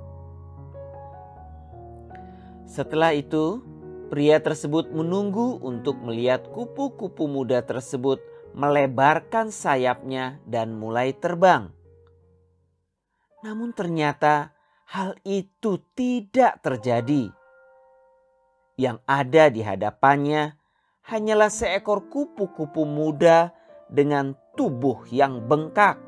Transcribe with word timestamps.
Setelah 2.68 3.16
itu, 3.16 3.62
pria 4.12 4.38
tersebut 4.38 4.92
menunggu 4.92 5.58
untuk 5.64 5.98
melihat 6.02 6.46
kupu-kupu 6.52 7.26
muda 7.26 7.64
tersebut 7.64 8.20
melebarkan 8.54 9.50
sayapnya 9.50 10.38
dan 10.46 10.78
mulai 10.78 11.10
terbang. 11.10 11.74
Namun 13.44 13.76
ternyata 13.76 14.56
hal 14.88 15.20
itu 15.20 15.76
tidak 15.92 16.64
terjadi. 16.64 17.28
Yang 18.80 18.98
ada 19.04 19.44
di 19.52 19.60
hadapannya 19.60 20.56
hanyalah 21.04 21.52
seekor 21.52 22.08
kupu-kupu 22.08 22.88
muda 22.88 23.52
dengan 23.92 24.32
tubuh 24.56 25.04
yang 25.12 25.44
bengkak, 25.44 26.00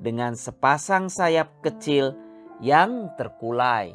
dengan 0.00 0.32
sepasang 0.32 1.12
sayap 1.12 1.60
kecil 1.60 2.16
yang 2.64 3.12
terkulai. 3.20 3.92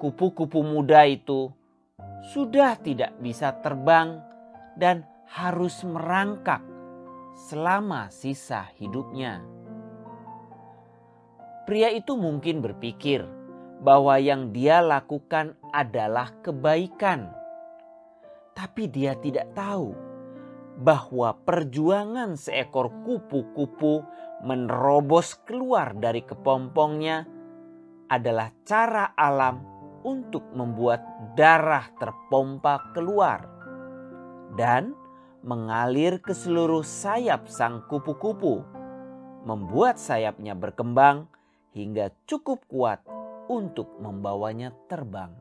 Kupu-kupu 0.00 0.64
muda 0.64 1.04
itu 1.04 1.52
sudah 2.32 2.80
tidak 2.80 3.12
bisa 3.20 3.52
terbang 3.60 4.24
dan 4.80 5.04
harus 5.28 5.84
merangkak 5.84 6.64
selama 7.36 8.08
sisa 8.08 8.72
hidupnya. 8.80 9.55
Pria 11.66 11.90
itu 11.90 12.14
mungkin 12.14 12.62
berpikir 12.62 13.26
bahwa 13.82 14.22
yang 14.22 14.54
dia 14.54 14.78
lakukan 14.78 15.58
adalah 15.74 16.30
kebaikan, 16.46 17.26
tapi 18.54 18.86
dia 18.86 19.18
tidak 19.18 19.50
tahu 19.58 19.90
bahwa 20.78 21.34
perjuangan 21.42 22.38
seekor 22.38 22.94
kupu-kupu 23.02 24.06
menerobos 24.46 25.34
keluar 25.42 25.90
dari 25.98 26.22
kepompongnya 26.22 27.26
adalah 28.06 28.54
cara 28.62 29.10
alam 29.18 29.58
untuk 30.06 30.46
membuat 30.54 31.02
darah 31.34 31.90
terpompa 31.98 32.94
keluar 32.94 33.42
dan 34.54 34.94
mengalir 35.42 36.22
ke 36.22 36.30
seluruh 36.30 36.86
sayap 36.86 37.50
sang 37.50 37.82
kupu-kupu, 37.90 38.62
membuat 39.42 39.98
sayapnya 39.98 40.54
berkembang 40.54 41.26
hingga 41.76 42.08
cukup 42.24 42.64
kuat 42.64 43.04
untuk 43.52 44.00
membawanya 44.00 44.72
terbang. 44.88 45.36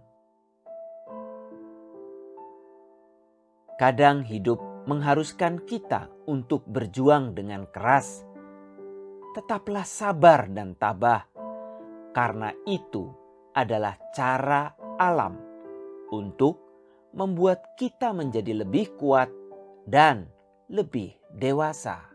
Kadang 3.80 4.28
hidup 4.28 4.60
mengharuskan 4.88 5.64
kita 5.64 6.12
untuk 6.28 6.68
berjuang 6.68 7.32
dengan 7.32 7.68
keras. 7.72 8.24
Tetaplah 9.36 9.84
sabar 9.84 10.48
dan 10.48 10.80
tabah, 10.80 11.28
karena 12.16 12.56
itu 12.64 13.12
adalah 13.52 14.00
cara 14.16 14.72
alam 14.96 15.36
untuk 16.12 16.56
membuat 17.12 17.76
kita 17.76 18.16
menjadi 18.16 18.64
lebih 18.64 18.96
kuat 18.96 19.28
dan 19.84 20.32
lebih 20.72 21.20
dewasa. 21.36 22.15